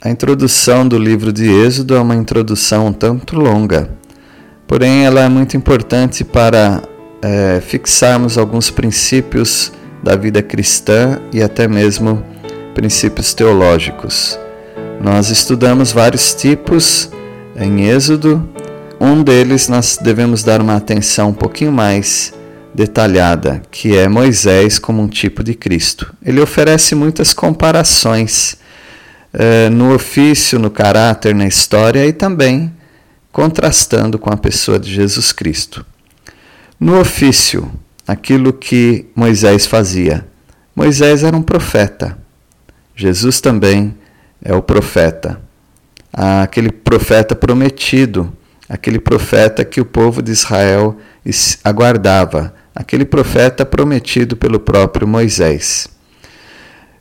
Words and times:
A 0.00 0.08
introdução 0.08 0.86
do 0.86 0.96
livro 0.96 1.32
de 1.32 1.50
Êxodo 1.50 1.96
é 1.96 2.00
uma 2.00 2.14
introdução 2.14 2.86
um 2.86 2.92
tanto 2.92 3.34
longa, 3.34 3.90
porém 4.64 5.04
ela 5.04 5.22
é 5.22 5.28
muito 5.28 5.56
importante 5.56 6.22
para 6.22 6.80
é, 7.20 7.60
fixarmos 7.60 8.38
alguns 8.38 8.70
princípios 8.70 9.72
da 10.00 10.14
vida 10.14 10.40
cristã 10.40 11.20
e 11.32 11.42
até 11.42 11.66
mesmo 11.66 12.22
princípios 12.76 13.34
teológicos. 13.34 14.38
Nós 15.00 15.30
estudamos 15.30 15.90
vários 15.90 16.32
tipos 16.32 17.10
em 17.56 17.88
Êxodo, 17.88 18.48
um 19.00 19.20
deles 19.20 19.68
nós 19.68 19.98
devemos 20.00 20.44
dar 20.44 20.60
uma 20.60 20.76
atenção 20.76 21.30
um 21.30 21.34
pouquinho 21.34 21.72
mais 21.72 22.32
detalhada, 22.72 23.62
que 23.68 23.96
é 23.96 24.06
Moisés 24.08 24.78
como 24.78 25.02
um 25.02 25.08
tipo 25.08 25.42
de 25.42 25.54
Cristo. 25.54 26.14
Ele 26.24 26.40
oferece 26.40 26.94
muitas 26.94 27.32
comparações 27.32 28.58
eh, 29.32 29.68
no 29.68 29.94
ofício, 29.94 30.58
no 30.58 30.70
caráter, 30.70 31.34
na 31.34 31.46
história 31.46 32.06
e 32.06 32.12
também 32.12 32.72
contrastando 33.30 34.18
com 34.18 34.30
a 34.30 34.36
pessoa 34.36 34.78
de 34.78 34.92
Jesus 34.92 35.32
Cristo. 35.32 35.84
No 36.80 36.98
ofício, 36.98 37.70
aquilo 38.06 38.52
que 38.52 39.06
Moisés 39.14 39.66
fazia. 39.66 40.26
Moisés 40.74 41.22
era 41.22 41.36
um 41.36 41.42
profeta. 41.42 42.16
Jesus 42.96 43.40
também 43.40 43.94
é 44.42 44.54
o 44.54 44.62
profeta. 44.62 45.40
Aquele 46.12 46.72
profeta 46.72 47.34
prometido, 47.34 48.32
aquele 48.68 48.98
profeta 48.98 49.64
que 49.64 49.80
o 49.80 49.84
povo 49.84 50.22
de 50.22 50.32
Israel 50.32 50.96
aguardava, 51.62 52.54
aquele 52.74 53.04
profeta 53.04 53.66
prometido 53.66 54.36
pelo 54.36 54.58
próprio 54.58 55.06
Moisés 55.06 55.97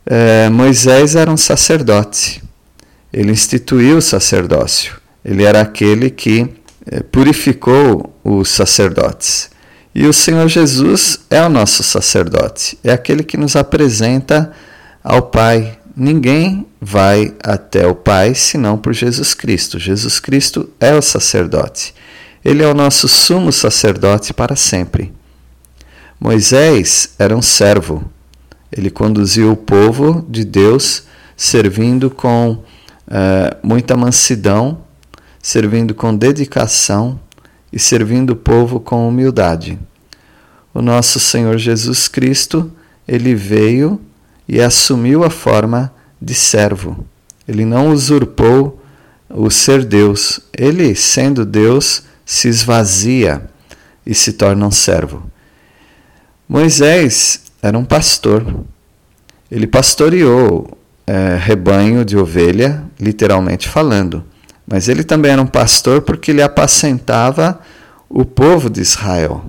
é, 0.09 0.49
Moisés 0.49 1.15
era 1.15 1.29
um 1.29 1.37
sacerdote. 1.37 2.41
Ele 3.11 3.31
instituiu 3.31 3.97
o 3.97 4.01
sacerdócio. 4.01 4.95
Ele 5.23 5.43
era 5.43 5.61
aquele 5.61 6.09
que 6.09 6.49
é, 6.89 7.01
purificou 7.01 8.17
os 8.23 8.49
sacerdotes. 8.49 9.49
E 9.93 10.05
o 10.05 10.13
Senhor 10.13 10.47
Jesus 10.47 11.19
é 11.29 11.41
o 11.41 11.49
nosso 11.49 11.83
sacerdote, 11.83 12.77
é 12.83 12.91
aquele 12.91 13.23
que 13.23 13.35
nos 13.35 13.55
apresenta 13.55 14.53
ao 15.03 15.23
Pai. 15.23 15.77
Ninguém 15.95 16.67
vai 16.79 17.33
até 17.43 17.87
o 17.87 17.95
Pai 17.95 18.35
senão 18.35 18.77
por 18.77 18.93
Jesus 18.93 19.33
Cristo. 19.33 19.79
Jesus 19.79 20.19
Cristo 20.19 20.69
é 20.79 20.93
o 20.93 21.01
sacerdote. 21.01 21.95
Ele 22.45 22.63
é 22.63 22.67
o 22.67 22.75
nosso 22.75 23.07
sumo 23.07 23.51
sacerdote 23.51 24.33
para 24.33 24.55
sempre. 24.55 25.11
Moisés 26.19 27.15
era 27.17 27.35
um 27.35 27.41
servo, 27.41 28.09
ele 28.71 28.89
conduziu 28.89 29.51
o 29.51 29.57
povo 29.57 30.25
de 30.29 30.43
Deus 30.43 31.03
servindo 31.35 32.09
com 32.09 32.51
uh, 32.51 32.63
muita 33.63 33.95
mansidão, 33.95 34.79
servindo 35.41 35.93
com 35.93 36.15
dedicação 36.15 37.19
e 37.71 37.79
servindo 37.79 38.31
o 38.31 38.35
povo 38.35 38.79
com 38.79 39.07
humildade. 39.07 39.77
O 40.73 40.81
nosso 40.81 41.19
Senhor 41.19 41.57
Jesus 41.57 42.07
Cristo, 42.07 42.71
ele 43.07 43.33
veio 43.33 44.01
e 44.47 44.61
assumiu 44.61 45.23
a 45.23 45.29
forma 45.29 45.93
de 46.21 46.33
servo. 46.33 47.05
Ele 47.47 47.65
não 47.65 47.91
usurpou 47.91 48.81
o 49.29 49.49
ser 49.49 49.85
Deus. 49.85 50.39
Ele, 50.55 50.95
sendo 50.95 51.45
Deus, 51.45 52.03
se 52.25 52.47
esvazia 52.47 53.49
e 54.05 54.13
se 54.13 54.33
torna 54.33 54.67
um 54.67 54.71
servo. 54.71 55.23
Moisés 56.47 57.41
era 57.61 57.77
um 57.77 57.85
pastor. 57.85 58.45
Ele 59.49 59.67
pastoreou 59.67 60.77
é, 61.05 61.37
rebanho 61.39 62.03
de 62.03 62.17
ovelha, 62.17 62.83
literalmente 62.99 63.67
falando. 63.67 64.23
Mas 64.67 64.89
ele 64.89 65.03
também 65.03 65.31
era 65.31 65.41
um 65.41 65.47
pastor 65.47 66.01
porque 66.01 66.31
ele 66.31 66.41
apacentava 66.41 67.59
o 68.09 68.25
povo 68.25 68.69
de 68.69 68.81
Israel. 68.81 69.45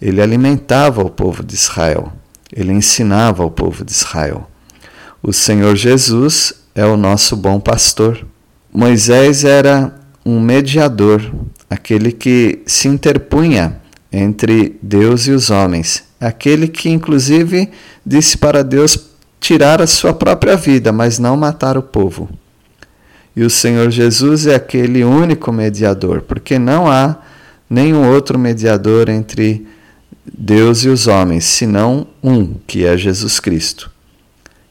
Ele 0.00 0.22
alimentava 0.22 1.02
o 1.02 1.10
povo 1.10 1.42
de 1.42 1.54
Israel. 1.54 2.12
Ele 2.54 2.72
ensinava 2.72 3.44
o 3.44 3.50
povo 3.50 3.84
de 3.84 3.92
Israel. 3.92 4.48
O 5.22 5.32
Senhor 5.32 5.74
Jesus 5.76 6.54
é 6.74 6.84
o 6.84 6.96
nosso 6.96 7.36
bom 7.36 7.60
pastor. 7.60 8.24
Moisés 8.72 9.44
era 9.44 9.94
um 10.24 10.40
mediador, 10.40 11.20
aquele 11.68 12.12
que 12.12 12.62
se 12.66 12.88
interpunha 12.88 13.80
entre 14.12 14.78
Deus 14.82 15.26
e 15.26 15.32
os 15.32 15.50
homens 15.50 16.04
aquele 16.26 16.68
que 16.68 16.88
inclusive 16.88 17.70
disse 18.04 18.38
para 18.38 18.62
Deus 18.62 19.10
tirar 19.40 19.82
a 19.82 19.86
sua 19.86 20.12
própria 20.12 20.56
vida, 20.56 20.92
mas 20.92 21.18
não 21.18 21.36
matar 21.36 21.76
o 21.76 21.82
povo. 21.82 22.28
E 23.34 23.42
o 23.42 23.50
Senhor 23.50 23.90
Jesus 23.90 24.46
é 24.46 24.54
aquele 24.54 25.02
único 25.04 25.50
mediador, 25.50 26.22
porque 26.22 26.58
não 26.58 26.90
há 26.90 27.18
nenhum 27.68 28.08
outro 28.12 28.38
mediador 28.38 29.08
entre 29.08 29.66
Deus 30.24 30.84
e 30.84 30.88
os 30.88 31.06
homens, 31.06 31.44
senão 31.44 32.06
um, 32.22 32.54
que 32.66 32.84
é 32.84 32.96
Jesus 32.96 33.40
Cristo. 33.40 33.90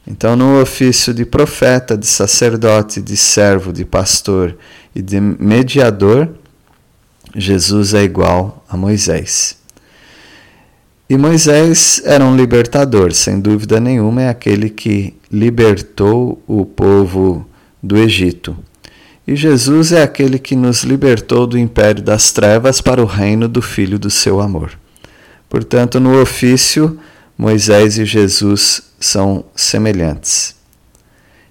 Então, 0.06 0.34
no 0.34 0.60
ofício 0.60 1.12
de 1.12 1.24
profeta, 1.24 1.96
de 1.96 2.06
sacerdote, 2.06 3.00
de 3.00 3.16
servo, 3.16 3.72
de 3.72 3.84
pastor 3.84 4.56
e 4.94 5.02
de 5.02 5.20
mediador, 5.20 6.28
Jesus 7.34 7.94
é 7.94 8.02
igual 8.02 8.64
a 8.68 8.76
Moisés. 8.76 9.61
E 11.12 11.16
Moisés 11.18 12.00
era 12.06 12.24
um 12.24 12.34
libertador, 12.34 13.12
sem 13.12 13.38
dúvida 13.38 13.78
nenhuma, 13.78 14.22
é 14.22 14.28
aquele 14.30 14.70
que 14.70 15.12
libertou 15.30 16.42
o 16.46 16.64
povo 16.64 17.46
do 17.82 17.98
Egito. 17.98 18.56
E 19.26 19.36
Jesus 19.36 19.92
é 19.92 20.02
aquele 20.02 20.38
que 20.38 20.56
nos 20.56 20.84
libertou 20.84 21.46
do 21.46 21.58
império 21.58 22.02
das 22.02 22.32
trevas 22.32 22.80
para 22.80 23.02
o 23.02 23.04
reino 23.04 23.46
do 23.46 23.60
Filho 23.60 23.98
do 23.98 24.08
seu 24.08 24.40
amor. 24.40 24.72
Portanto, 25.50 26.00
no 26.00 26.18
ofício, 26.18 26.98
Moisés 27.36 27.98
e 27.98 28.06
Jesus 28.06 28.82
são 28.98 29.44
semelhantes. 29.54 30.56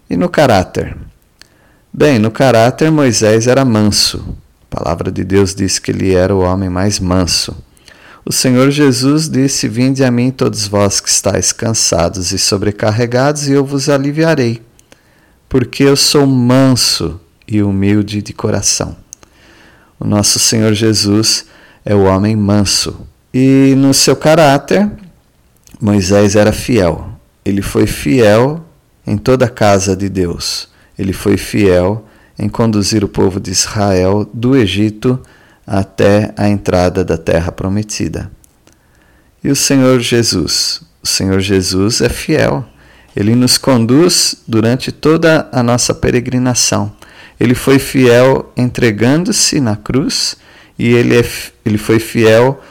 E 0.09 0.17
no 0.17 0.27
caráter? 0.27 0.97
Bem, 1.93 2.17
no 2.17 2.31
caráter, 2.31 2.89
Moisés 2.89 3.45
era 3.45 3.63
manso. 3.63 4.35
A 4.71 4.77
palavra 4.79 5.11
de 5.11 5.23
Deus 5.23 5.53
diz 5.53 5.77
que 5.77 5.91
ele 5.91 6.15
era 6.15 6.35
o 6.35 6.39
homem 6.39 6.67
mais 6.67 6.99
manso. 6.99 7.55
O 8.23 8.31
Senhor 8.31 8.69
Jesus 8.69 9.27
disse: 9.27 9.67
Vinde 9.67 10.03
a 10.03 10.11
mim, 10.11 10.31
todos 10.31 10.67
vós 10.67 10.99
que 10.99 11.09
estáis 11.09 11.51
cansados 11.51 12.31
e 12.31 12.37
sobrecarregados, 12.37 13.47
e 13.47 13.53
eu 13.53 13.65
vos 13.65 13.89
aliviarei, 13.89 14.61
porque 15.49 15.83
eu 15.83 15.95
sou 15.95 16.25
manso 16.27 17.19
e 17.47 17.61
humilde 17.63 18.21
de 18.21 18.33
coração. 18.33 18.95
O 19.99 20.05
nosso 20.05 20.39
Senhor 20.39 20.73
Jesus 20.73 21.45
é 21.83 21.95
o 21.95 22.03
homem 22.03 22.35
manso. 22.35 23.07
E 23.33 23.73
no 23.77 23.93
seu 23.93 24.15
caráter, 24.15 24.89
Moisés 25.79 26.35
era 26.35 26.51
fiel. 26.51 27.09
Ele 27.43 27.61
foi 27.61 27.87
fiel 27.87 28.63
em 29.05 29.17
toda 29.17 29.45
a 29.45 29.49
casa 29.49 29.95
de 29.95 30.09
Deus. 30.09 30.69
Ele 30.97 31.13
foi 31.13 31.37
fiel 31.37 32.05
em 32.37 32.47
conduzir 32.47 33.03
o 33.03 33.07
povo 33.07 33.39
de 33.39 33.51
Israel 33.51 34.29
do 34.33 34.55
Egito 34.55 35.19
até 35.73 36.33
a 36.35 36.49
entrada 36.49 37.01
da 37.01 37.17
terra 37.17 37.49
prometida. 37.49 38.29
E 39.41 39.49
o 39.49 39.55
Senhor 39.55 40.01
Jesus? 40.01 40.81
O 41.01 41.07
Senhor 41.07 41.39
Jesus 41.39 42.01
é 42.01 42.09
fiel. 42.09 42.65
Ele 43.15 43.35
nos 43.35 43.57
conduz 43.57 44.35
durante 44.45 44.91
toda 44.91 45.47
a 45.49 45.63
nossa 45.63 45.93
peregrinação. 45.93 46.91
Ele 47.39 47.55
foi 47.55 47.79
fiel 47.79 48.51
entregando-se 48.57 49.61
na 49.61 49.77
cruz 49.77 50.35
e 50.77 50.89
ele, 50.89 51.17
é, 51.17 51.25
ele 51.65 51.77
foi 51.77 51.99
fiel 51.99 52.61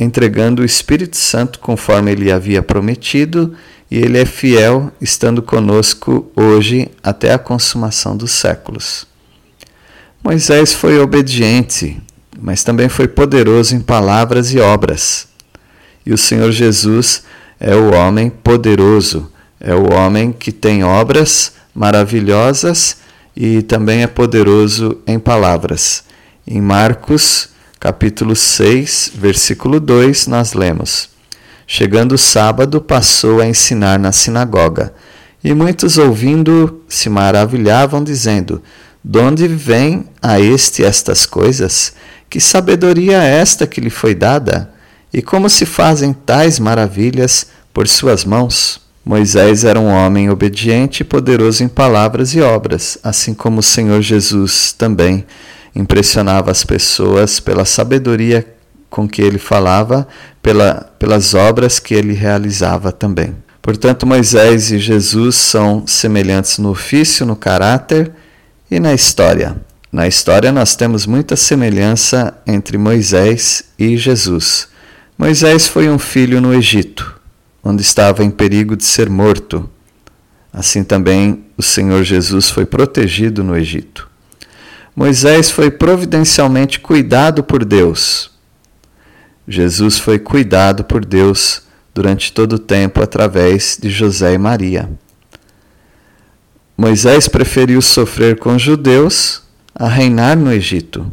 entregando 0.00 0.62
o 0.62 0.64
Espírito 0.64 1.18
Santo 1.18 1.58
conforme 1.58 2.12
ele 2.12 2.32
havia 2.32 2.62
prometido, 2.62 3.54
e 3.90 3.98
ele 3.98 4.16
é 4.16 4.24
fiel 4.24 4.92
estando 5.00 5.42
conosco 5.42 6.30
hoje 6.36 6.90
até 7.02 7.32
a 7.34 7.38
consumação 7.38 8.16
dos 8.16 8.30
séculos. 8.30 9.06
Moisés 10.22 10.72
foi 10.72 10.98
obediente, 10.98 12.00
mas 12.40 12.62
também 12.62 12.88
foi 12.88 13.08
poderoso 13.08 13.74
em 13.74 13.80
palavras 13.80 14.52
e 14.54 14.60
obras. 14.60 15.26
E 16.06 16.12
o 16.12 16.18
Senhor 16.18 16.52
Jesus 16.52 17.24
é 17.58 17.74
o 17.74 17.92
homem 17.92 18.30
poderoso, 18.30 19.30
é 19.60 19.74
o 19.74 19.92
homem 19.92 20.32
que 20.32 20.52
tem 20.52 20.84
obras 20.84 21.52
maravilhosas 21.74 22.98
e 23.36 23.62
também 23.62 24.02
é 24.02 24.06
poderoso 24.06 24.98
em 25.06 25.18
palavras. 25.18 26.04
Em 26.46 26.60
Marcos, 26.60 27.50
capítulo 27.78 28.34
6, 28.34 29.12
versículo 29.14 29.78
2, 29.80 30.26
nós 30.28 30.54
lemos: 30.54 31.08
Chegando 31.66 32.12
o 32.12 32.18
sábado, 32.18 32.80
passou 32.80 33.40
a 33.40 33.46
ensinar 33.46 33.98
na 33.98 34.12
sinagoga, 34.12 34.94
e 35.44 35.52
muitos 35.54 35.98
ouvindo 35.98 36.82
se 36.88 37.08
maravilhavam, 37.08 38.02
dizendo: 38.02 38.62
De 39.04 39.18
onde 39.18 39.46
vem 39.46 40.06
a 40.22 40.40
este 40.40 40.84
estas 40.84 41.26
coisas? 41.26 41.92
Que 42.30 42.40
sabedoria 42.40 43.22
é 43.22 43.40
esta 43.40 43.66
que 43.66 43.80
lhe 43.80 43.90
foi 43.90 44.14
dada? 44.14 44.70
E 45.12 45.22
como 45.22 45.48
se 45.48 45.64
fazem 45.64 46.12
tais 46.12 46.58
maravilhas 46.58 47.46
por 47.72 47.88
suas 47.88 48.24
mãos? 48.24 48.80
Moisés 49.04 49.64
era 49.64 49.80
um 49.80 49.88
homem 49.88 50.28
obediente 50.28 51.00
e 51.00 51.04
poderoso 51.04 51.64
em 51.64 51.68
palavras 51.68 52.34
e 52.34 52.42
obras, 52.42 52.98
assim 53.02 53.32
como 53.32 53.60
o 53.60 53.62
Senhor 53.62 54.02
Jesus 54.02 54.72
também 54.72 55.24
impressionava 55.74 56.50
as 56.50 56.62
pessoas 56.62 57.40
pela 57.40 57.64
sabedoria 57.64 58.46
com 58.90 59.08
que 59.08 59.22
ele 59.22 59.38
falava, 59.38 60.06
pela, 60.42 60.92
pelas 60.98 61.32
obras 61.32 61.78
que 61.78 61.94
ele 61.94 62.12
realizava 62.12 62.92
também. 62.92 63.34
Portanto, 63.62 64.06
Moisés 64.06 64.70
e 64.70 64.78
Jesus 64.78 65.36
são 65.36 65.86
semelhantes 65.86 66.58
no 66.58 66.70
ofício, 66.70 67.24
no 67.24 67.36
caráter 67.36 68.10
e 68.70 68.78
na 68.78 68.92
história. 68.92 69.56
Na 69.90 70.06
história, 70.06 70.52
nós 70.52 70.76
temos 70.76 71.06
muita 71.06 71.34
semelhança 71.34 72.36
entre 72.46 72.76
Moisés 72.76 73.64
e 73.78 73.96
Jesus. 73.96 74.68
Moisés 75.16 75.66
foi 75.66 75.88
um 75.88 75.98
filho 75.98 76.42
no 76.42 76.52
Egito, 76.52 77.18
onde 77.64 77.80
estava 77.80 78.22
em 78.22 78.30
perigo 78.30 78.76
de 78.76 78.84
ser 78.84 79.08
morto. 79.08 79.68
Assim 80.52 80.84
também 80.84 81.46
o 81.56 81.62
Senhor 81.62 82.04
Jesus 82.04 82.50
foi 82.50 82.66
protegido 82.66 83.42
no 83.42 83.56
Egito. 83.56 84.08
Moisés 84.94 85.50
foi 85.50 85.70
providencialmente 85.70 86.80
cuidado 86.80 87.42
por 87.42 87.64
Deus. 87.64 88.30
Jesus 89.46 89.98
foi 89.98 90.18
cuidado 90.18 90.84
por 90.84 91.02
Deus 91.02 91.62
durante 91.94 92.30
todo 92.30 92.54
o 92.54 92.58
tempo 92.58 93.02
através 93.02 93.78
de 93.80 93.88
José 93.88 94.34
e 94.34 94.38
Maria. 94.38 94.90
Moisés 96.76 97.26
preferiu 97.26 97.80
sofrer 97.80 98.38
com 98.38 98.58
judeus 98.58 99.47
a 99.78 99.88
reinar 99.88 100.36
no 100.36 100.52
Egito. 100.52 101.10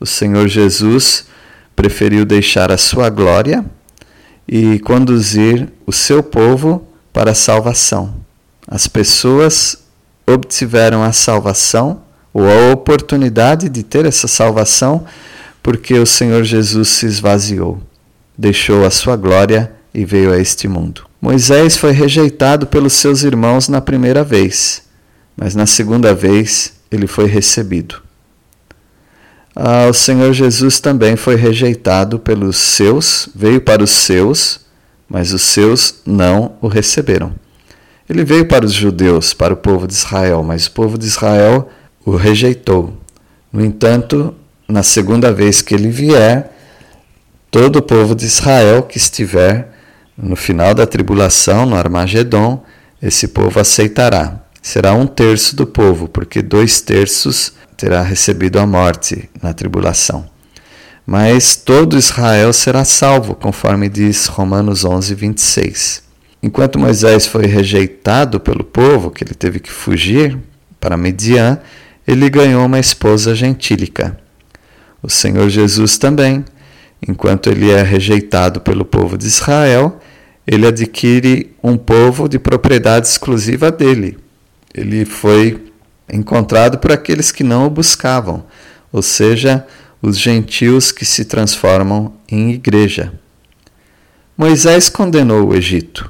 O 0.00 0.06
Senhor 0.06 0.48
Jesus 0.48 1.26
preferiu 1.76 2.24
deixar 2.24 2.72
a 2.72 2.78
sua 2.78 3.10
glória 3.10 3.64
e 4.48 4.78
conduzir 4.78 5.68
o 5.86 5.92
seu 5.92 6.22
povo 6.22 6.88
para 7.12 7.32
a 7.32 7.34
salvação. 7.34 8.14
As 8.66 8.88
pessoas 8.88 9.84
obtiveram 10.26 11.02
a 11.02 11.12
salvação 11.12 12.00
ou 12.32 12.48
a 12.48 12.72
oportunidade 12.72 13.68
de 13.68 13.82
ter 13.82 14.06
essa 14.06 14.26
salvação, 14.26 15.04
porque 15.62 15.94
o 15.94 16.06
Senhor 16.06 16.44
Jesus 16.44 16.88
se 16.88 17.06
esvaziou, 17.06 17.78
deixou 18.36 18.86
a 18.86 18.90
sua 18.90 19.16
glória 19.16 19.72
e 19.92 20.04
veio 20.04 20.32
a 20.32 20.38
este 20.38 20.66
mundo. 20.66 21.02
Moisés 21.20 21.76
foi 21.76 21.92
rejeitado 21.92 22.66
pelos 22.66 22.94
seus 22.94 23.22
irmãos 23.22 23.68
na 23.68 23.80
primeira 23.80 24.22
vez, 24.22 24.82
mas 25.36 25.54
na 25.54 25.66
segunda 25.66 26.14
vez 26.14 26.77
ele 26.90 27.06
foi 27.06 27.26
recebido. 27.26 28.02
Ah, 29.54 29.86
o 29.90 29.92
Senhor 29.92 30.32
Jesus 30.32 30.78
também 30.78 31.16
foi 31.16 31.34
rejeitado 31.34 32.18
pelos 32.18 32.56
seus, 32.56 33.28
veio 33.34 33.60
para 33.60 33.82
os 33.82 33.90
seus, 33.90 34.60
mas 35.08 35.32
os 35.32 35.42
seus 35.42 35.96
não 36.06 36.56
o 36.60 36.68
receberam. 36.68 37.32
Ele 38.08 38.24
veio 38.24 38.46
para 38.46 38.64
os 38.64 38.72
judeus, 38.72 39.34
para 39.34 39.52
o 39.52 39.56
povo 39.56 39.86
de 39.86 39.94
Israel, 39.94 40.42
mas 40.42 40.66
o 40.66 40.70
povo 40.70 40.96
de 40.96 41.06
Israel 41.06 41.68
o 42.04 42.16
rejeitou. 42.16 42.96
No 43.52 43.64
entanto, 43.64 44.34
na 44.68 44.82
segunda 44.82 45.32
vez 45.32 45.60
que 45.60 45.74
ele 45.74 45.88
vier, 45.88 46.54
todo 47.50 47.76
o 47.76 47.82
povo 47.82 48.14
de 48.14 48.24
Israel 48.24 48.82
que 48.82 48.96
estiver 48.96 49.72
no 50.16 50.36
final 50.36 50.74
da 50.74 50.86
tribulação, 50.86 51.64
no 51.64 51.76
Armagedon, 51.76 52.64
esse 53.00 53.28
povo 53.28 53.60
aceitará. 53.60 54.40
Será 54.60 54.94
um 54.94 55.06
terço 55.06 55.56
do 55.56 55.66
povo, 55.66 56.08
porque 56.08 56.42
dois 56.42 56.80
terços 56.80 57.52
terá 57.76 58.02
recebido 58.02 58.58
a 58.58 58.66
morte 58.66 59.30
na 59.42 59.52
tribulação. 59.52 60.28
Mas 61.06 61.56
todo 61.56 61.96
Israel 61.96 62.52
será 62.52 62.84
salvo, 62.84 63.34
conforme 63.34 63.88
diz 63.88 64.26
Romanos 64.26 64.84
11, 64.84 65.14
26. 65.14 66.02
Enquanto 66.42 66.78
Moisés 66.78 67.26
foi 67.26 67.46
rejeitado 67.46 68.38
pelo 68.38 68.62
povo, 68.62 69.10
que 69.10 69.24
ele 69.24 69.34
teve 69.34 69.58
que 69.58 69.70
fugir 69.70 70.38
para 70.78 70.96
Midian, 70.96 71.58
ele 72.06 72.28
ganhou 72.28 72.64
uma 72.66 72.78
esposa 72.78 73.34
gentílica. 73.34 74.18
O 75.02 75.08
Senhor 75.08 75.48
Jesus 75.48 75.98
também, 75.98 76.44
enquanto 77.06 77.48
ele 77.48 77.70
é 77.70 77.82
rejeitado 77.82 78.60
pelo 78.60 78.84
povo 78.84 79.16
de 79.16 79.26
Israel, 79.26 79.98
ele 80.46 80.66
adquire 80.66 81.54
um 81.62 81.76
povo 81.76 82.28
de 82.28 82.38
propriedade 82.38 83.06
exclusiva 83.06 83.70
dele. 83.70 84.18
Ele 84.78 85.04
foi 85.04 85.72
encontrado 86.08 86.78
por 86.78 86.92
aqueles 86.92 87.32
que 87.32 87.42
não 87.42 87.66
o 87.66 87.70
buscavam, 87.70 88.44
ou 88.92 89.02
seja, 89.02 89.66
os 90.00 90.16
gentios 90.16 90.92
que 90.92 91.04
se 91.04 91.24
transformam 91.24 92.14
em 92.30 92.52
igreja. 92.52 93.12
Moisés 94.36 94.88
condenou 94.88 95.48
o 95.48 95.54
Egito. 95.56 96.08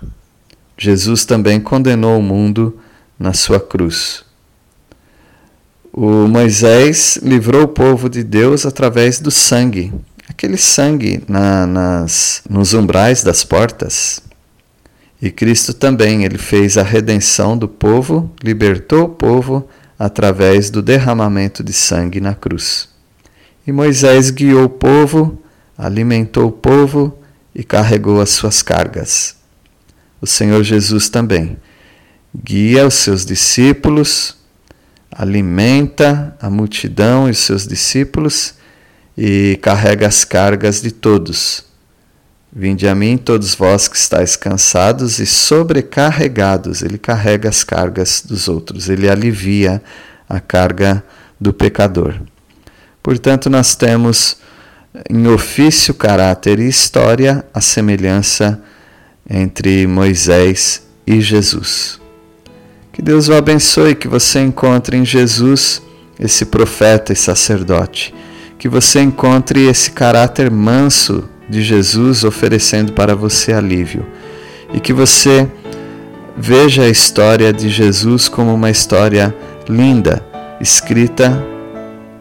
Jesus 0.76 1.24
também 1.24 1.58
condenou 1.58 2.18
o 2.18 2.22
mundo 2.22 2.78
na 3.18 3.32
sua 3.32 3.58
cruz. 3.58 4.22
O 5.90 6.28
Moisés 6.28 7.18
livrou 7.22 7.62
o 7.62 7.68
povo 7.68 8.06
de 8.10 8.22
Deus 8.22 8.66
através 8.66 9.18
do 9.18 9.30
sangue, 9.30 9.92
aquele 10.28 10.58
sangue 10.58 11.24
na, 11.26 11.66
nas, 11.66 12.42
nos 12.48 12.74
umbrais 12.74 13.22
das 13.22 13.42
portas. 13.42 14.20
E 15.20 15.30
Cristo 15.30 15.74
também, 15.74 16.24
ele 16.24 16.38
fez 16.38 16.78
a 16.78 16.82
redenção 16.82 17.58
do 17.58 17.68
povo, 17.68 18.30
libertou 18.42 19.04
o 19.04 19.08
povo 19.08 19.68
através 19.98 20.70
do 20.70 20.80
derramamento 20.80 21.64
de 21.64 21.72
sangue 21.72 22.20
na 22.20 22.34
cruz. 22.34 22.88
E 23.66 23.72
Moisés 23.72 24.30
guiou 24.30 24.64
o 24.64 24.68
povo, 24.68 25.42
alimentou 25.76 26.48
o 26.48 26.52
povo 26.52 27.18
e 27.54 27.64
carregou 27.64 28.20
as 28.20 28.30
suas 28.30 28.62
cargas. 28.62 29.36
O 30.20 30.26
Senhor 30.26 30.62
Jesus 30.62 31.08
também 31.08 31.56
guia 32.44 32.86
os 32.86 32.94
seus 32.94 33.26
discípulos, 33.26 34.36
alimenta 35.10 36.36
a 36.40 36.48
multidão 36.48 37.28
e 37.28 37.32
os 37.32 37.38
seus 37.38 37.66
discípulos 37.66 38.54
e 39.16 39.58
carrega 39.60 40.06
as 40.06 40.24
cargas 40.24 40.80
de 40.80 40.92
todos. 40.92 41.67
Vinde 42.50 42.88
a 42.88 42.94
mim, 42.94 43.18
todos 43.18 43.54
vós 43.54 43.88
que 43.88 43.96
estáis 43.96 44.34
cansados 44.34 45.18
e 45.18 45.26
sobrecarregados. 45.26 46.82
Ele 46.82 46.96
carrega 46.96 47.48
as 47.48 47.62
cargas 47.62 48.22
dos 48.26 48.48
outros, 48.48 48.88
ele 48.88 49.08
alivia 49.08 49.82
a 50.28 50.40
carga 50.40 51.04
do 51.38 51.52
pecador. 51.52 52.14
Portanto, 53.02 53.50
nós 53.50 53.74
temos 53.74 54.38
em 55.08 55.26
ofício, 55.28 55.94
caráter 55.94 56.58
e 56.58 56.68
história 56.68 57.44
a 57.52 57.60
semelhança 57.60 58.60
entre 59.28 59.86
Moisés 59.86 60.82
e 61.06 61.20
Jesus. 61.20 62.00
Que 62.92 63.02
Deus 63.02 63.28
o 63.28 63.34
abençoe, 63.34 63.94
que 63.94 64.08
você 64.08 64.40
encontre 64.40 64.96
em 64.96 65.04
Jesus 65.04 65.82
esse 66.18 66.46
profeta 66.46 67.12
e 67.12 67.16
sacerdote, 67.16 68.12
que 68.58 68.68
você 68.68 69.00
encontre 69.00 69.68
esse 69.68 69.92
caráter 69.92 70.50
manso 70.50 71.28
de 71.48 71.62
Jesus 71.62 72.24
oferecendo 72.24 72.92
para 72.92 73.14
você 73.14 73.52
alívio, 73.52 74.06
e 74.72 74.80
que 74.80 74.92
você 74.92 75.48
veja 76.36 76.82
a 76.82 76.88
história 76.88 77.52
de 77.52 77.68
Jesus 77.68 78.28
como 78.28 78.54
uma 78.54 78.70
história 78.70 79.34
linda, 79.68 80.24
escrita 80.60 81.42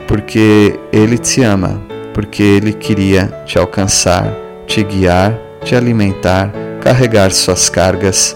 porque 0.07 0.79
Ele 0.91 1.17
te 1.17 1.43
ama, 1.43 1.81
porque 2.13 2.41
Ele 2.41 2.73
queria 2.73 3.27
te 3.45 3.59
alcançar, 3.59 4.33
te 4.65 4.81
guiar, 4.83 5.37
te 5.63 5.75
alimentar, 5.75 6.51
carregar 6.81 7.31
suas 7.31 7.69
cargas 7.69 8.35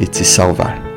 e 0.00 0.06
te 0.06 0.24
salvar. 0.24 0.87